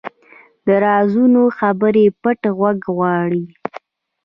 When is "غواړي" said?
2.95-3.45